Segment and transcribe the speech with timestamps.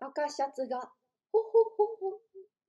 [0.00, 0.80] 赤シャツが
[1.32, 2.20] ほほほほ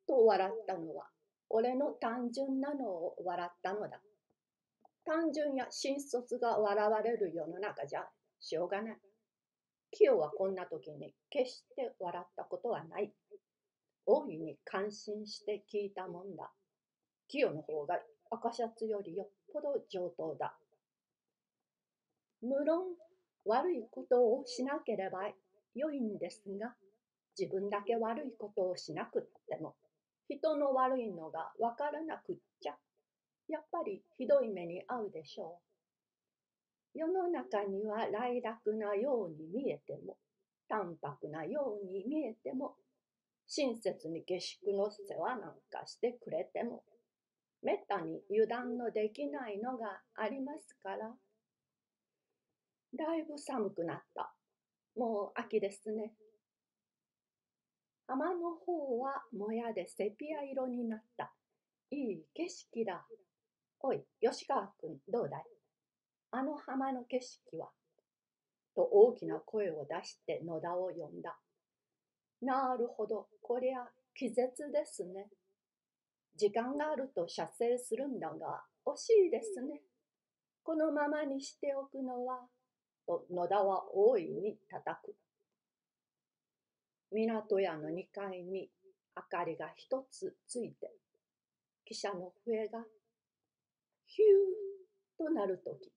[0.07, 1.07] と笑ったのは、
[1.49, 4.01] 俺の単純なのを笑ったのだ。
[5.05, 8.05] 単純や新卒が笑われる世の中じゃ
[8.39, 8.97] しょうがない。
[9.91, 13.11] 清はこんな時に決して笑ったことはない。
[14.05, 16.51] 大いに感心して聞いたもんだ。
[17.27, 17.99] 清の方が
[18.31, 20.55] 赤シャツよりよっぽど上等だ。
[22.41, 22.83] 無論
[23.45, 25.19] 悪いことをしなければ
[25.75, 26.73] 良いんですが、
[27.39, 29.75] 自分だけ悪いことをしなくっても、
[30.27, 32.75] 人の悪いのがわからなくっちゃ、
[33.47, 35.59] やっぱりひどい目に遭うでしょ
[36.95, 36.99] う。
[36.99, 40.17] 世の中には来楽なように見えても、
[40.67, 42.75] 淡白なように見えても、
[43.47, 46.83] 親切に下宿の世話なんかしてくれても、
[47.61, 51.15] めったに油断のできないのがありますから。
[52.95, 54.33] だいぶ寒くなった。
[54.95, 56.13] もう秋ですね。
[58.09, 61.31] 浜の方はもやでセピア色になった。
[61.91, 63.05] いい景色だ。
[63.81, 65.43] おい、吉川君、どうだい？
[66.31, 67.69] あの浜の景色は？
[68.75, 71.37] と大きな声を出して野田を呼んだ。
[72.41, 73.85] なるほど、こりゃ
[74.15, 75.27] 気絶ですね。
[76.35, 79.81] 時間があると射精するんだが、惜しいですね。
[80.63, 82.39] このままにしておくのは、
[83.05, 85.15] と野田は大いに叩く。
[87.11, 88.69] 港屋の2階に
[89.15, 90.91] 明かりが一つついて、
[91.89, 92.83] 汽車の笛が
[94.05, 95.91] ヒューとなるとき、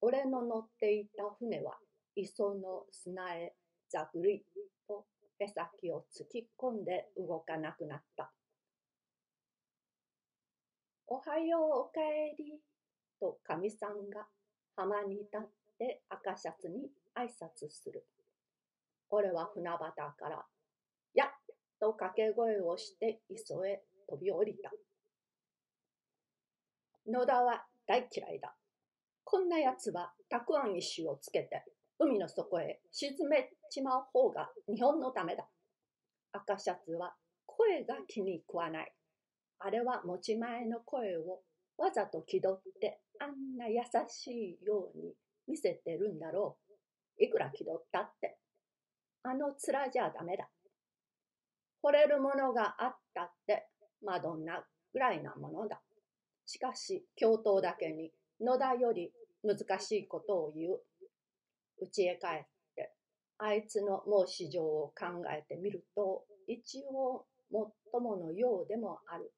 [0.00, 1.78] 俺の乗っていた船は
[2.16, 3.54] 磯の砂へ
[3.88, 4.44] ざぐり
[4.88, 5.04] と
[5.38, 8.32] 手先を突き込んで動かなくなった。
[11.06, 12.60] おはようおかえり
[13.20, 14.26] とかみさんが
[14.76, 18.04] 浜に立って赤シャツに挨拶する。
[19.10, 19.78] 俺は船端
[20.18, 20.44] から、
[21.14, 21.28] やっ
[21.80, 24.70] と掛け声をして磯へ飛び降りた。
[27.06, 28.54] 野田は大嫌いだ。
[29.24, 31.64] こんな奴はたくあん石をつけて
[31.98, 35.48] 海の底へ沈めちまう方が日本のためだ。
[36.32, 37.14] 赤シャツは
[37.46, 38.92] 声が気に食わない。
[39.58, 41.40] あれは持ち前の声を
[41.76, 45.14] わざと気取ってあんな優しいように
[45.48, 46.58] 見せてるんだろ
[47.18, 47.24] う。
[47.24, 48.38] いくら気取ったって。
[49.22, 50.48] あの面じゃダメだ。
[51.82, 53.68] 惚れるものがあったって
[54.02, 55.80] マドンナぐらいなものだ。
[56.46, 59.12] しかし、教頭だけに野田より
[59.44, 60.80] 難しいことを言う。
[61.82, 62.92] 家へ帰って、
[63.38, 69.32] あいつの申し状を考えてみると、一応、もっとものようでもある。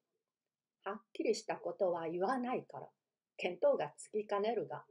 [0.83, 2.87] はっきりしたことは言わないから、
[3.37, 4.83] 見当がつきかねるが、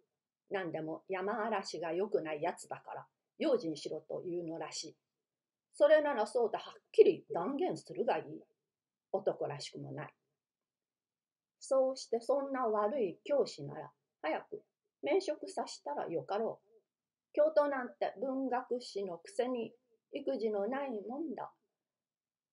[0.51, 3.07] 何でも山嵐が良くないやつだから、
[3.39, 4.97] 用心しろというのらしい。
[5.73, 8.25] それならそうとはっきり断言するがいい。
[9.13, 10.15] 男らしくもない。
[11.59, 14.63] そうしてそんな悪い教師なら、早く
[15.03, 16.69] 免職さしたらよかろう。
[17.33, 19.73] 教頭なんて文学史のくせに
[20.13, 21.53] 育児のないもんだ。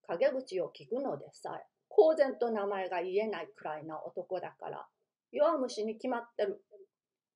[0.08, 4.88] 陰口を聞くのでさえ、公然と名前が言えないくらいな男だから、
[5.32, 6.64] 弱虫に決まってる。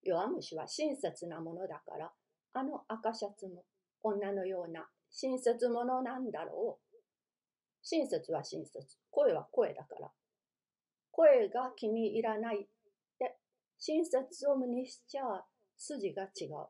[0.04, 2.12] 弱虫は親切なものだから、
[2.54, 3.64] あの赤シャツも
[4.04, 6.98] 女のような親切者なんだろう。
[7.82, 10.12] 親切は親切、声は声だから。
[11.12, 12.68] 声が気に入らないっ
[13.20, 13.36] て
[13.78, 15.24] 親切を無にしちゃ
[15.78, 16.68] 筋が違う。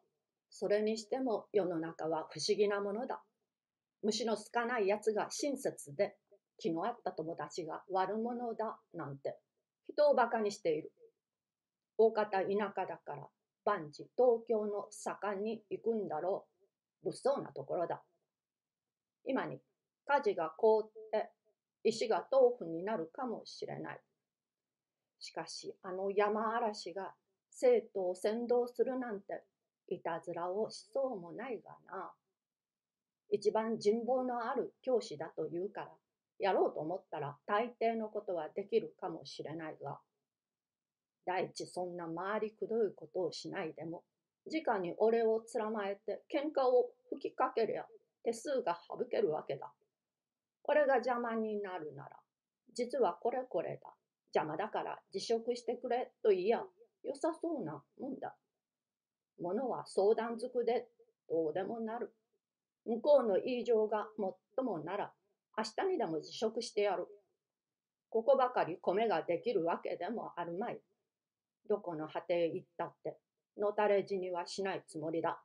[0.50, 3.22] それにしても世の中は不思議なものだ。
[4.04, 6.16] 虫のつかない奴が親切で
[6.58, 9.38] 気の合った友達が悪者だなんて
[9.88, 10.92] 人を馬鹿にしている。
[11.98, 13.28] 大方田舎だから
[13.66, 16.48] 万事東京の盛んに行くんだろ
[17.04, 17.06] う。
[17.06, 18.02] 物騒なところだ。
[19.26, 19.60] 今に
[20.06, 21.30] 火事が凍って
[21.84, 24.00] 石が豆腐になるかもしれない。
[25.20, 27.14] しかしあの山嵐が
[27.50, 29.44] 生徒を先導するなんて
[29.88, 32.12] いたずらをしそうもないがな。
[33.30, 35.90] 一番人望のある教師だと言うから、
[36.40, 40.00] やろうと思ったら大抵のことはできるかもしれないが、
[41.26, 44.04] 第一そんな回りくどいことをしないでも、
[44.46, 47.86] 直に俺をつらまえて喧嘩を吹きかけりゃ
[48.24, 49.72] 手数が省けるわけだ。
[50.62, 52.10] これが邪魔になるなら、
[52.74, 53.94] 実はこれこれだ。
[54.34, 56.64] 邪魔だから辞職してくれと言いや、
[57.04, 58.36] 良さそうなもんだ。
[59.40, 60.88] ものは相談づくで
[61.30, 62.14] どうでもなる。
[62.86, 65.14] 向こうの言い情がもっともなら、
[65.58, 67.08] 明日にでも辞職してやる。
[68.10, 70.80] ここばかり米ができるわけでもあるまい。
[71.70, 73.18] どこの果てへ行ったって、
[73.58, 75.42] のたれ死にはしないつもりだ。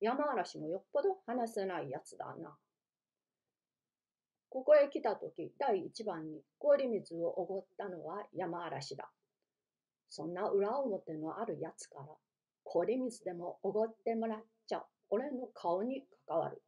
[0.00, 2.56] 山嵐もよっぽど話せないやつだな。
[4.48, 9.10] ここへ来た時、第一番に氷水をおごったのは山嵐だ。
[10.10, 12.06] そんな裏表のあるやつから、
[12.64, 16.62] 氷水でもおごってもらっちゃ、俺の顔に関わる。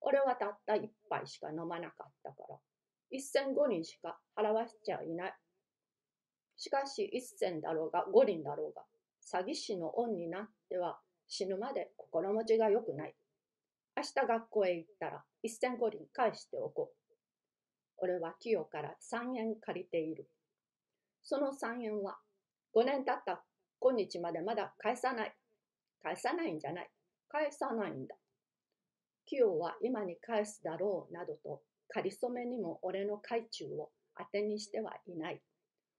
[0.00, 2.56] 俺はたった一杯しか飲まなかったから、
[3.10, 5.34] 一銭五人しか払わしちゃいない。
[6.56, 8.82] しかし一銭だろうが五輪だろうが、
[9.22, 10.98] 詐欺師の恩になっては
[11.28, 13.14] 死ぬまで心持ちが良くない。
[13.96, 17.12] 明日学校へ行ったら一銭五輪返しておこう。
[17.98, 20.28] 俺は清から三円借りている。
[21.22, 22.18] その三円は
[22.72, 23.42] 五年経った
[23.80, 25.34] 今日までまだ返さない。
[26.02, 26.90] 返さないんじゃない。
[27.28, 28.14] 返さないんだ。
[29.26, 35.42] 清は今に返すだろうなどと、仮初めにも俺の懐中を当てにしてはいない。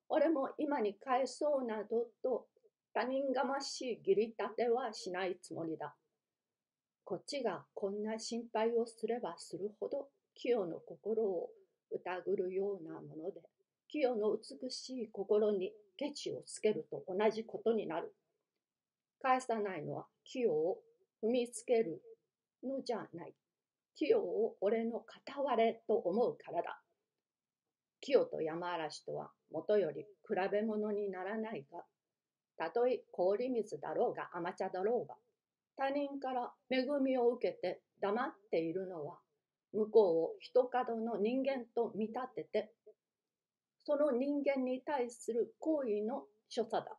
[0.09, 2.47] 俺も今に返そうなどと
[2.93, 5.95] 他人がましい義理立てはしないつもりだ。
[7.03, 11.49] こっちがこんな心配をすればするほど清の心を
[11.91, 13.41] 疑るようなもので、
[13.87, 18.13] 清の美しい心にケチをつけると同じことになる。
[19.21, 20.77] 返さないのは清を
[21.23, 22.01] 踏みつける
[22.63, 23.33] のじゃない。
[23.95, 26.79] 清を俺の片割れと思うからだ。
[28.01, 31.83] 清と山嵐とはもとより比べ物にならないが、
[32.57, 35.15] たとえ氷水だろうが甘茶だろうが、
[35.77, 39.19] 他人から恵みを受けて黙っているのは、
[39.73, 42.71] 向こうを一角の人間と見立てて、
[43.85, 46.97] その人間に対する行為の所作だ。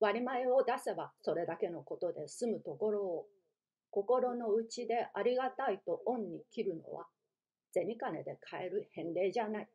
[0.00, 3.26] 割り前を出せばそれだけのことで済むところを、
[3.90, 7.06] 心の内でありがたいと恩に切るのは、
[7.74, 9.68] 銭金で買える返礼じゃない。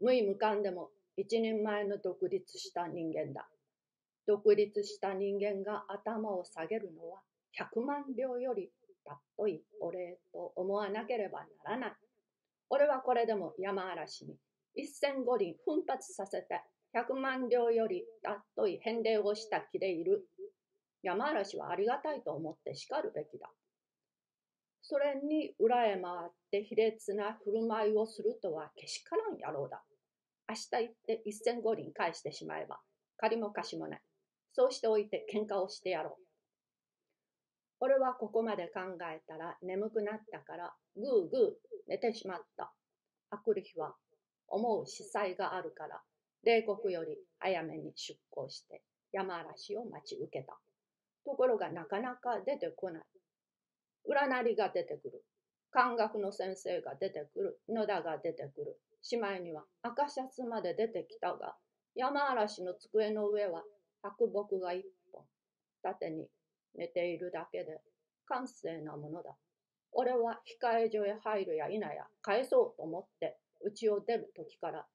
[0.00, 3.46] 無意無感でも一人前の独立した人間だ。
[4.26, 7.20] 独立した人間が頭を下げるのは
[7.60, 8.70] 100万両より
[9.04, 11.92] たっといお礼と思わなければならない。
[12.70, 14.36] 俺はこれでも山嵐に
[14.74, 16.62] 一銭五輪奮発させて
[16.96, 20.26] 100万両よりたっとい返礼をした気でいる。
[21.02, 23.50] 山嵐はありがたいと思って叱るべきだ。
[24.86, 29.82] それに裏へ回って卑劣な振る舞いをするとはけしからん野郎だ。
[30.46, 32.78] 明日行って一銭五輪返してしまえば、
[33.16, 34.02] 借りも貸しもない。
[34.52, 36.24] そうしておいて喧嘩をしてやろう。
[37.80, 41.50] 俺はここまで考えたら眠くなったから、ぐーぐー
[41.88, 42.70] 寝てしまった。
[43.30, 43.94] あくる日は、
[44.48, 46.02] 思う司祭があるから、
[46.42, 48.82] 冷国より早めに出港して
[49.12, 50.58] 山嵐を待ち受けた。
[51.24, 53.02] ところがなかなか出てこない。
[54.08, 55.24] 占いが出てくる。
[55.70, 57.60] 漢学の先生が出てくる。
[57.68, 58.78] 野田が出てくる。
[59.02, 61.56] しまいには赤シャツまで出てきたが、
[61.94, 63.62] 山嵐の机の上は
[64.02, 65.22] 白木が一本、
[65.82, 66.28] 縦に
[66.74, 67.80] 寝ているだけで、
[68.26, 69.36] 閑静なものだ。
[69.92, 74.86] 俺は控え所へ入るや否や返そうと思って家を出る時から、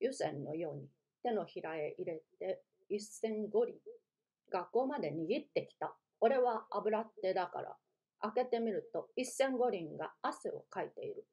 [0.00, 0.88] 湯煎のように
[1.22, 3.74] 手のひらへ入れて一銭五輪、
[4.50, 5.96] 学校まで握ってきた。
[6.20, 7.76] 俺は油手だから、
[8.24, 11.26] 開けてみると一銭五輪が汗をかいている。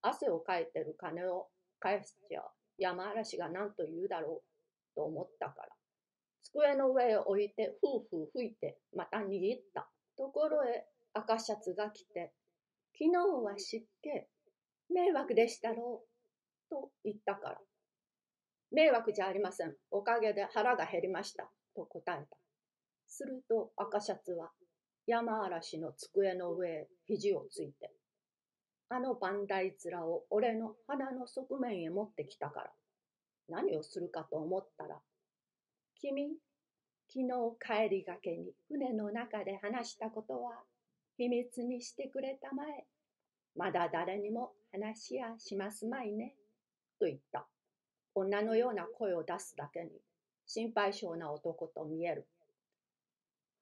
[0.00, 1.48] 汗をかいてる金を
[1.78, 2.42] 返すちゃ
[2.78, 5.68] 山嵐が何と言うだろうと思ったから、
[6.42, 9.86] 机の上へ置いてふうふう吹いてまた握った。
[10.16, 12.32] ところへ赤シャツが来て、
[12.98, 14.08] 昨日は湿気、
[14.92, 17.58] 迷惑でしたろう、と言ったから。
[18.70, 19.74] 迷惑じゃありません。
[19.90, 21.50] おかげで腹が減りました。
[21.76, 22.38] と答えた。
[23.06, 24.50] すると赤シャツは
[25.06, 27.90] 山嵐の机の上へ肘をついて、
[28.88, 32.70] あの万代面を俺の鼻の側面へ持ってきたから、
[33.48, 34.96] 何をするかと思ったら、
[36.00, 36.28] 君、
[37.08, 40.62] 昨日帰りがけに船の中で話したことは
[41.16, 42.86] 秘密にしてくれたまえ。
[43.56, 46.34] まだ誰にも話やしますまいね。
[46.98, 47.46] と言った。
[48.14, 49.90] 女のような声を出すだけに
[50.46, 52.26] 心配性な男と見える。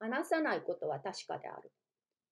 [0.02, 1.70] 話さないことは確かである。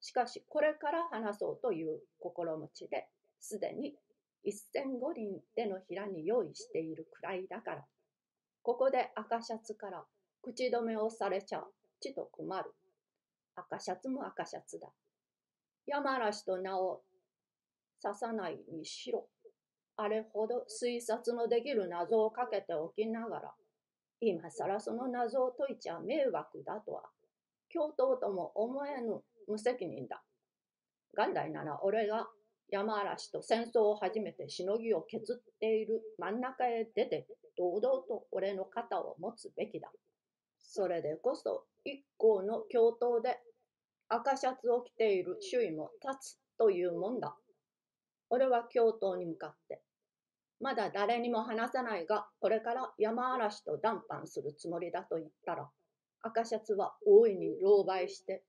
[0.01, 3.07] しかし、これから話そうという心持ちで、
[3.39, 3.95] すでに
[4.43, 7.85] 一銭五輪手のひらに用意しているくらいだから、
[8.63, 10.03] ここで赤シャツから
[10.43, 12.73] 口止めをされちゃうちと困る。
[13.55, 14.89] 赤シャツも赤シャツだ。
[15.87, 17.03] 山嵐と名を
[18.03, 19.29] 刺さないにしろ。
[19.97, 23.55] あれほど推察のできる謎をかけておきながら、
[24.21, 27.03] 今更その謎を解いちゃ迷惑だとは
[27.73, 30.23] 教頭とも思えぬ無責任だ。
[31.17, 32.29] 元来なら俺が
[32.69, 39.91] 山嵐と戦争を始めてしのぎを削っている真ん中へ出て堂々と俺の肩を持つべきだ。
[40.59, 43.39] それでこそ一行の教頭で
[44.09, 47.37] 赤シャツを着ている周囲も立つというもんだ。
[48.29, 49.81] 俺は教頭に向かって、
[50.61, 55.69] まだ誰にも話さないが、これから山嵐と談判するつもりだと言ったら、
[56.23, 58.43] 赤シャツは大いに狼狽して、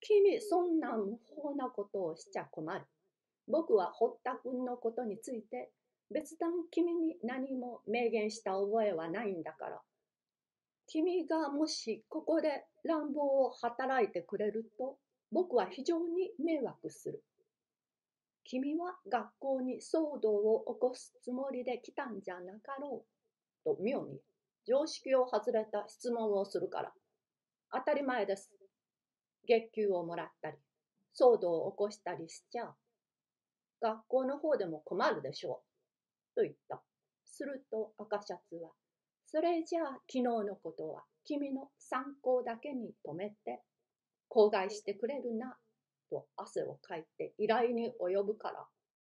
[0.00, 2.84] 君、そんな無法なことをしちゃ困る。
[3.48, 5.70] 僕は堀田君のことについて、
[6.10, 9.80] 別段君に何も明言した覚えはないんだから。
[10.86, 14.96] 君がもしここで乱暴を働いてくれると、
[15.32, 17.22] 僕は非常に迷惑する。
[18.44, 23.16] 君は学校に騒動を起こすつもりで来たんじゃなかろう。
[23.64, 24.20] と妙に
[24.66, 26.92] 常識を外れた質問をするから。
[27.76, 28.50] 当たり前です。
[29.46, 30.56] 月給をもらったり、
[31.14, 32.74] 騒動を起こしたりしちゃ、
[33.82, 35.62] 学校の方でも困るでしょ
[36.34, 36.36] う。
[36.36, 36.80] と言った。
[37.26, 38.70] すると赤シャツは、
[39.26, 43.60] それじゃあ昨日のことは君の参考だけに止めて、
[44.30, 45.58] 口外してくれるな、
[46.08, 48.64] と汗をかいて依頼に及ぶから、